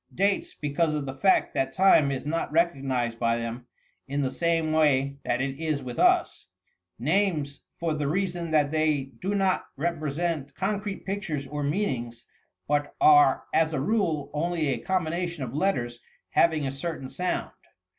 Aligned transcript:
Dates, 0.15 0.55
because 0.55 0.95
of 0.95 1.05
the 1.05 1.13
fact 1.13 1.53
that 1.53 1.73
time 1.73 2.09
is 2.09 2.25
not 2.25 2.51
recognized 2.51 3.19
by 3.19 3.37
them 3.37 3.67
in 4.07 4.23
the 4.23 4.31
same 4.31 4.73
way 4.73 5.19
that 5.25 5.41
it 5.41 5.59
is 5.59 5.83
with 5.83 5.97
ufl. 5.97 6.45
Names, 6.97 7.61
for 7.77 7.93
the 7.93 8.07
reason 8.07 8.49
that 8.49 8.71
they 8.71 9.11
do 9.21 9.35
not 9.35 9.67
represent 9.77 10.55
con 10.55 10.81
crete 10.81 11.05
pictures 11.05 11.45
or 11.45 11.61
meanings, 11.61 12.25
but 12.67 12.95
are 12.99 13.43
as 13.53 13.73
a 13.73 13.79
rule 13.79 14.31
only 14.33 14.69
a 14.69 14.79
com 14.79 15.05
bination 15.05 15.43
of 15.43 15.53
letters 15.53 15.99
having 16.31 16.65
a 16.65 16.71
certain 16.71 17.07
sound. 17.07 17.51